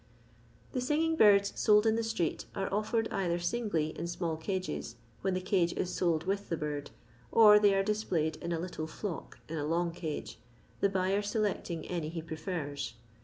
[0.71, 5.35] The singing birds sold in the street are oflfored either singly in small cages, when
[5.35, 6.89] the cage is s^ with the bird,
[7.31, 10.39] or they are displayed in a little flock in a long cage,
[10.79, 12.95] the buyer selecting any he prefers.